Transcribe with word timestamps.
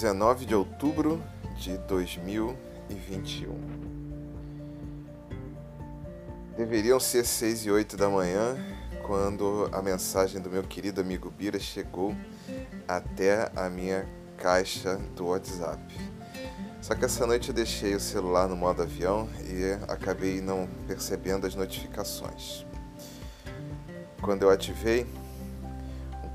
19 0.00 0.46
de 0.46 0.54
outubro 0.54 1.22
de 1.58 1.76
2021. 1.76 3.54
Deveriam 6.56 6.98
ser 6.98 7.26
6 7.26 7.66
e 7.66 7.70
8 7.70 7.98
da 7.98 8.08
manhã 8.08 8.56
quando 9.06 9.68
a 9.70 9.82
mensagem 9.82 10.40
do 10.40 10.48
meu 10.48 10.62
querido 10.62 11.02
amigo 11.02 11.30
Bira 11.30 11.58
chegou 11.58 12.16
até 12.88 13.52
a 13.54 13.68
minha 13.68 14.08
caixa 14.38 14.96
do 15.14 15.26
WhatsApp. 15.26 15.82
Só 16.80 16.94
que 16.94 17.04
essa 17.04 17.26
noite 17.26 17.50
eu 17.50 17.54
deixei 17.54 17.94
o 17.94 18.00
celular 18.00 18.48
no 18.48 18.56
modo 18.56 18.80
avião 18.80 19.28
e 19.44 19.72
acabei 19.86 20.40
não 20.40 20.66
percebendo 20.86 21.46
as 21.46 21.54
notificações. 21.54 22.64
Quando 24.22 24.44
eu 24.44 24.50
ativei, 24.50 25.06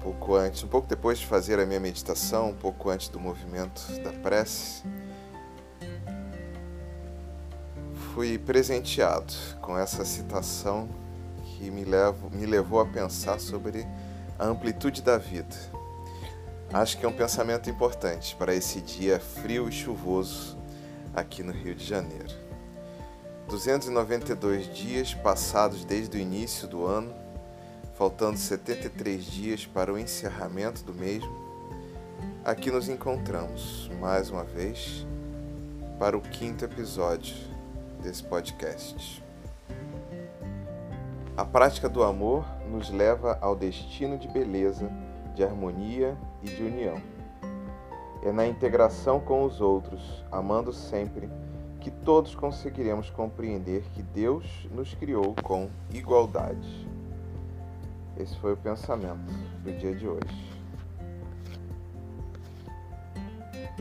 pouco 0.06 0.36
antes, 0.36 0.64
um 0.64 0.68
pouco 0.68 0.88
depois 0.88 1.18
de 1.18 1.26
fazer 1.26 1.60
a 1.60 1.66
minha 1.66 1.80
meditação, 1.80 2.52
um 2.52 2.56
pouco 2.56 2.92
antes 2.92 3.10
do 3.10 3.20
movimento 3.20 3.82
da 4.04 4.12
prece, 4.14 4.84
fui 8.14 8.38
presenteado 8.38 9.34
com 9.62 9.76
essa 9.76 10.06
citação 10.06 10.88
que 11.44 11.72
me, 11.72 11.84
levo, 11.84 12.30
me 12.30 12.46
levou 12.46 12.80
a 12.80 12.86
pensar 12.86 13.40
sobre 13.40 13.88
a 14.38 14.46
amplitude 14.46 15.02
da 15.02 15.18
vida. 15.18 15.56
Acho 16.72 17.00
que 17.00 17.06
é 17.06 17.10
um 17.10 17.14
pensamento 17.14 17.68
importante 17.68 18.36
para 18.36 18.54
esse 18.54 18.82
dia 18.82 19.20
frio 19.20 19.68
e 19.68 19.72
chuvoso 19.72 20.56
aqui 21.16 21.42
no 21.42 21.52
Rio 21.52 21.74
de 21.74 21.84
Janeiro. 21.84 22.32
292 23.48 24.72
dias 24.72 25.16
passados 25.16 25.84
desde 25.84 26.16
o 26.16 26.20
início 26.20 26.68
do 26.68 26.86
ano 26.86 27.25
faltando 27.96 28.38
73 28.38 29.24
dias 29.24 29.66
para 29.66 29.92
o 29.92 29.98
encerramento 29.98 30.84
do 30.84 30.94
mesmo, 30.94 31.34
aqui 32.44 32.70
nos 32.70 32.90
encontramos 32.90 33.90
mais 34.02 34.30
uma 34.30 34.44
vez 34.44 35.08
para 35.98 36.18
o 36.18 36.22
quinto 36.22 36.66
episódio 36.66 37.34
desse 38.04 38.22
podcast. 38.22 39.24
A 41.38 41.46
prática 41.46 41.88
do 41.88 42.04
amor 42.04 42.46
nos 42.70 42.90
leva 42.90 43.38
ao 43.42 43.56
destino 43.56 44.18
de 44.18 44.28
beleza, 44.28 44.92
de 45.34 45.44
harmonia 45.44 46.18
e 46.44 46.48
de 46.48 46.64
união. 46.64 47.02
É 48.22 48.32
na 48.32 48.46
integração 48.46 49.22
com 49.22 49.46
os 49.46 49.62
outros, 49.62 50.26
amando 50.30 50.74
sempre, 50.74 51.30
que 51.80 51.92
todos 51.92 52.36
conseguiremos 52.36 53.10
compreender 53.10 53.84
que 53.94 54.02
Deus 54.02 54.46
nos 54.70 54.94
criou 54.96 55.34
com 55.44 55.70
igualdade. 55.94 56.95
Esse 58.18 58.38
foi 58.40 58.54
o 58.54 58.58
pensamento 58.58 59.32
do 59.64 59.72
dia 59.78 59.94
de 59.94 60.08
hoje. 60.08 60.56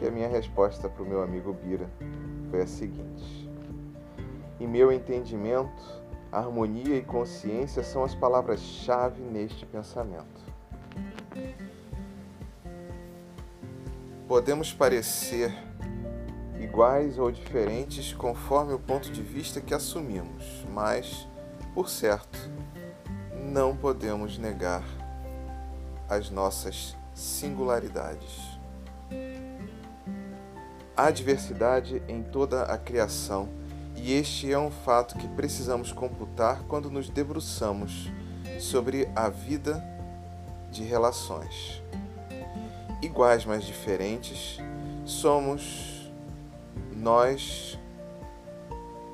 E 0.03 0.07
a 0.07 0.11
minha 0.11 0.29
resposta 0.29 0.89
para 0.89 1.03
o 1.03 1.07
meu 1.07 1.23
amigo 1.23 1.53
Bira 1.53 1.89
foi 2.51 2.63
a 2.63 2.67
seguinte: 2.67 3.49
Em 4.59 4.67
meu 4.67 4.91
entendimento, 4.91 6.03
harmonia 6.33 6.97
e 6.97 7.03
consciência 7.03 7.85
são 7.85 8.03
as 8.03 8.15
palavras-chave 8.15 9.23
neste 9.23 9.65
pensamento. 9.65 10.43
Podemos 14.27 14.73
parecer 14.73 15.55
iguais 16.59 17.21
ou 17.21 17.31
diferentes 17.31 18.13
conforme 18.13 18.73
o 18.73 18.81
ponto 18.81 19.13
de 19.13 19.23
vista 19.23 19.61
que 19.61 19.73
assumimos, 19.73 20.67
mas, 20.73 21.29
por 21.73 21.89
certo, 21.89 22.44
não 23.55 23.77
podemos 23.77 24.37
negar 24.37 24.83
as 26.09 26.29
nossas 26.29 26.97
singularidades. 27.15 28.59
Há 30.97 31.09
diversidade 31.13 32.03
em 32.09 32.21
toda 32.21 32.65
a 32.65 32.77
criação 32.77 33.49
e 33.95 34.13
este 34.13 34.53
é 34.53 34.59
um 34.59 34.73
fato 34.73 35.17
que 35.17 35.29
precisamos 35.29 35.93
computar 35.93 36.65
quando 36.65 36.91
nos 36.91 37.09
debruçamos 37.09 38.11
sobre 38.59 39.09
a 39.15 39.29
vida 39.29 39.81
de 40.73 40.83
relações. 40.83 41.81
Iguais, 43.01 43.45
mas 43.45 43.63
diferentes, 43.63 44.59
somos 45.05 46.11
nós 46.97 47.79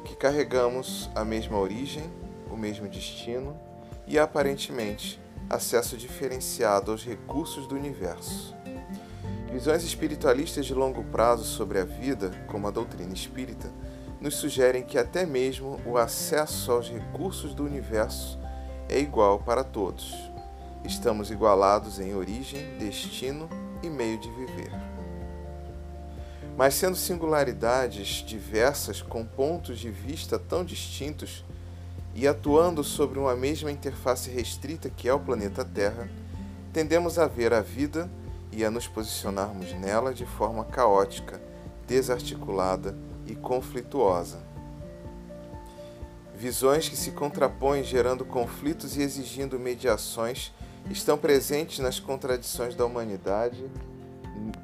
que 0.06 0.16
carregamos 0.16 1.10
a 1.14 1.26
mesma 1.26 1.58
origem, 1.58 2.10
o 2.50 2.56
mesmo 2.56 2.88
destino 2.88 3.68
e 4.10 4.18
aparentemente 4.18 5.20
acesso 5.48 5.96
diferenciado 5.96 6.90
aos 6.90 7.04
recursos 7.04 7.68
do 7.68 7.76
universo. 7.76 8.52
Visões 9.52 9.84
espiritualistas 9.84 10.66
de 10.66 10.74
longo 10.74 11.04
prazo 11.04 11.44
sobre 11.44 11.78
a 11.78 11.84
vida, 11.84 12.32
como 12.48 12.66
a 12.66 12.72
doutrina 12.72 13.14
espírita, 13.14 13.70
nos 14.20 14.34
sugerem 14.34 14.82
que 14.82 14.98
até 14.98 15.24
mesmo 15.24 15.80
o 15.86 15.96
acesso 15.96 16.72
aos 16.72 16.90
recursos 16.90 17.54
do 17.54 17.64
universo 17.64 18.36
é 18.88 18.98
igual 18.98 19.38
para 19.38 19.62
todos. 19.62 20.12
Estamos 20.84 21.30
igualados 21.30 22.00
em 22.00 22.12
origem, 22.12 22.76
destino 22.78 23.48
e 23.80 23.88
meio 23.88 24.18
de 24.18 24.28
viver. 24.32 24.72
Mas 26.56 26.74
sendo 26.74 26.96
singularidades 26.96 28.24
diversas 28.26 29.00
com 29.00 29.24
pontos 29.24 29.78
de 29.78 29.90
vista 29.90 30.36
tão 30.36 30.64
distintos, 30.64 31.44
e 32.14 32.26
atuando 32.26 32.82
sobre 32.82 33.18
uma 33.18 33.36
mesma 33.36 33.70
interface 33.70 34.30
restrita 34.30 34.90
que 34.90 35.08
é 35.08 35.14
o 35.14 35.20
planeta 35.20 35.64
Terra, 35.64 36.08
tendemos 36.72 37.18
a 37.18 37.26
ver 37.26 37.52
a 37.52 37.60
vida 37.60 38.10
e 38.52 38.64
a 38.64 38.70
nos 38.70 38.88
posicionarmos 38.88 39.72
nela 39.74 40.12
de 40.12 40.26
forma 40.26 40.64
caótica, 40.64 41.40
desarticulada 41.86 42.96
e 43.26 43.34
conflituosa. 43.34 44.38
Visões 46.36 46.88
que 46.88 46.96
se 46.96 47.12
contrapõem 47.12 47.84
gerando 47.84 48.24
conflitos 48.24 48.96
e 48.96 49.02
exigindo 49.02 49.58
mediações 49.58 50.52
estão 50.90 51.18
presentes 51.18 51.78
nas 51.80 52.00
contradições 52.00 52.74
da 52.74 52.86
humanidade 52.86 53.70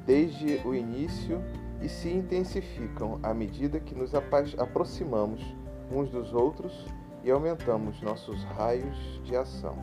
desde 0.05 0.59
o 0.65 0.73
início 0.73 1.43
e 1.81 1.87
se 1.87 2.09
intensificam 2.09 3.19
à 3.21 3.33
medida 3.33 3.79
que 3.79 3.93
nos 3.93 4.11
aproximamos 4.15 5.41
uns 5.91 6.09
dos 6.09 6.33
outros 6.33 6.73
e 7.27 7.31
aumentamos 7.31 8.01
nossos 8.01 8.41
raios 8.55 8.95
de 9.25 9.35
ação. 9.35 9.77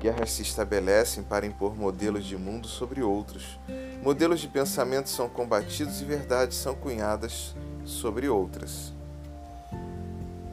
Guerras 0.00 0.32
se 0.32 0.42
estabelecem 0.42 1.22
para 1.22 1.46
impor 1.46 1.76
modelos 1.76 2.24
de 2.24 2.36
mundo 2.36 2.66
sobre 2.66 3.00
outros. 3.00 3.60
Modelos 4.02 4.40
de 4.40 4.48
pensamento 4.48 5.08
são 5.08 5.28
combatidos 5.28 6.00
e 6.00 6.04
verdades 6.04 6.56
são 6.56 6.74
cunhadas 6.74 7.54
sobre 7.84 8.28
outras. 8.28 8.92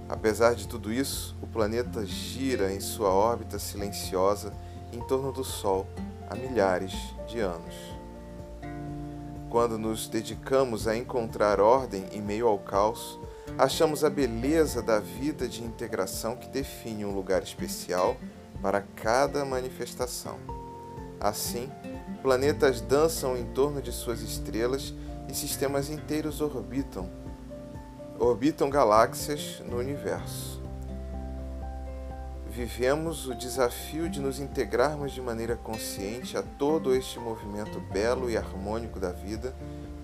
Apesar 0.08 0.54
de 0.54 0.68
tudo 0.68 0.94
isso, 0.94 1.36
o 1.42 1.48
planeta 1.48 2.06
gira 2.06 2.72
em 2.72 2.80
sua 2.80 3.10
órbita 3.10 3.58
silenciosa 3.58 4.54
em 4.94 5.00
torno 5.00 5.32
do 5.32 5.44
Sol 5.44 5.88
há 6.30 6.36
milhares 6.36 6.94
de 7.28 7.40
anos. 7.40 7.74
Quando 9.50 9.80
nos 9.80 10.08
dedicamos 10.08 10.88
a 10.88 10.96
encontrar 10.96 11.60
ordem 11.60 12.06
em 12.12 12.22
meio 12.22 12.48
ao 12.48 12.60
caos, 12.60 13.20
achamos 13.58 14.04
a 14.04 14.10
beleza 14.10 14.82
da 14.82 15.00
vida 15.00 15.48
de 15.48 15.64
integração 15.64 16.36
que 16.36 16.50
define 16.50 17.06
um 17.06 17.14
lugar 17.14 17.44
especial 17.44 18.18
para 18.62 18.82
cada 18.82 19.46
manifestação. 19.46 20.38
Assim, 21.20 21.72
planetas 22.22 22.82
dançam 22.82 23.38
em 23.38 23.46
torno 23.46 23.82
de 23.82 23.92
suas 23.92 24.22
estrelas 24.22 24.94
e 25.30 25.34
sistemas 25.34 25.90
inteiros 25.90 26.42
orbitam 26.42 27.10
orbitam 28.18 28.70
galáxias 28.70 29.62
no 29.66 29.78
universo. 29.78 30.62
Vivemos 32.50 33.28
o 33.28 33.36
desafio 33.36 34.10
de 34.10 34.22
nos 34.22 34.40
integrarmos 34.40 35.12
de 35.12 35.22
maneira 35.22 35.58
consciente 35.58 36.38
a 36.38 36.42
todo 36.42 36.96
este 36.96 37.20
movimento 37.20 37.82
belo 37.92 38.30
e 38.30 38.38
harmônico 38.38 38.98
da 38.98 39.12
vida 39.12 39.54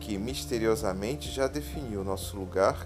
que 0.01 0.17
misteriosamente 0.17 1.31
já 1.31 1.47
definiu 1.47 2.03
nosso 2.03 2.35
lugar 2.35 2.85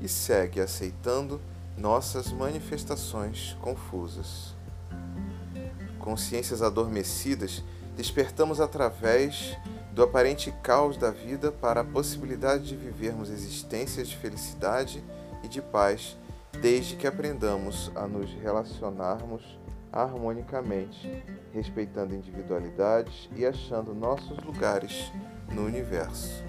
e 0.00 0.08
segue 0.08 0.60
aceitando 0.60 1.40
nossas 1.76 2.32
manifestações 2.32 3.56
confusas. 3.60 4.54
Consciências 5.98 6.62
adormecidas, 6.62 7.62
despertamos 7.96 8.60
através 8.60 9.56
do 9.92 10.02
aparente 10.02 10.52
caos 10.62 10.96
da 10.96 11.10
vida 11.10 11.50
para 11.50 11.80
a 11.80 11.84
possibilidade 11.84 12.68
de 12.68 12.76
vivermos 12.76 13.30
existências 13.30 14.08
de 14.08 14.16
felicidade 14.16 15.02
e 15.42 15.48
de 15.48 15.62
paz, 15.62 16.16
desde 16.60 16.96
que 16.96 17.06
aprendamos 17.06 17.90
a 17.94 18.06
nos 18.06 18.30
relacionarmos 18.34 19.42
harmonicamente, 19.92 21.24
respeitando 21.52 22.14
individualidades 22.14 23.28
e 23.34 23.46
achando 23.46 23.94
nossos 23.94 24.36
lugares 24.44 25.10
no 25.50 25.64
universo. 25.64 26.44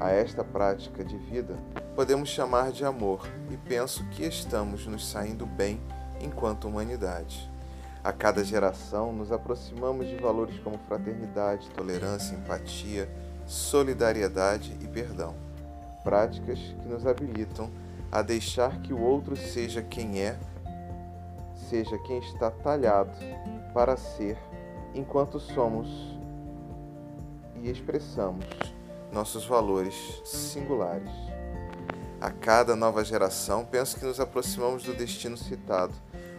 A 0.00 0.10
esta 0.10 0.44
prática 0.44 1.04
de 1.04 1.16
vida 1.16 1.56
podemos 1.96 2.28
chamar 2.28 2.70
de 2.70 2.84
amor 2.84 3.28
e 3.50 3.56
penso 3.56 4.04
que 4.10 4.24
estamos 4.24 4.86
nos 4.86 5.04
saindo 5.08 5.44
bem 5.44 5.80
enquanto 6.20 6.68
humanidade. 6.68 7.50
A 8.04 8.12
cada 8.12 8.44
geração, 8.44 9.12
nos 9.12 9.32
aproximamos 9.32 10.06
de 10.06 10.14
valores 10.16 10.56
como 10.60 10.78
fraternidade, 10.86 11.68
tolerância, 11.70 12.36
empatia, 12.36 13.10
solidariedade 13.44 14.78
e 14.80 14.86
perdão, 14.86 15.34
práticas 16.04 16.60
que 16.60 16.88
nos 16.88 17.04
habilitam 17.04 17.68
a 18.12 18.22
deixar 18.22 18.80
que 18.80 18.92
o 18.92 19.00
outro 19.00 19.36
seja 19.36 19.82
quem 19.82 20.20
é, 20.20 20.38
seja 21.68 21.98
quem 22.06 22.18
está 22.18 22.52
talhado 22.52 23.18
para 23.74 23.96
ser, 23.96 24.38
enquanto 24.94 25.40
somos 25.40 25.88
e 27.60 27.68
expressamos 27.68 28.46
nossos 29.12 29.44
valores 29.44 29.94
singulares. 30.24 31.10
A 32.20 32.30
cada 32.30 32.74
nova 32.74 33.04
geração, 33.04 33.64
penso 33.64 33.98
que 33.98 34.04
nos 34.04 34.18
aproximamos 34.18 34.82
do 34.82 34.94
destino 34.94 35.36
citado, 35.36 35.94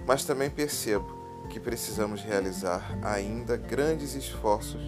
mas 0.05 0.25
também 0.25 0.49
percebo 0.49 1.17
que 1.49 1.59
precisamos 1.59 2.21
realizar 2.21 2.97
ainda 3.01 3.57
grandes 3.57 4.13
esforços 4.13 4.81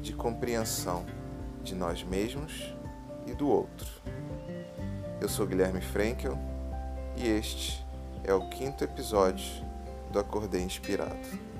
de 0.00 0.12
compreensão 0.12 1.06
de 1.62 1.74
nós 1.74 2.02
mesmos 2.02 2.74
e 3.26 3.32
do 3.32 3.48
outro. 3.48 3.88
Eu 5.20 5.28
sou 5.28 5.46
Guilherme 5.46 5.80
Frankel 5.80 6.36
e 7.16 7.28
este 7.28 7.86
é 8.24 8.34
o 8.34 8.48
quinto 8.48 8.82
episódio 8.82 9.64
do 10.10 10.18
Acordei 10.18 10.62
Inspirado. 10.62 11.52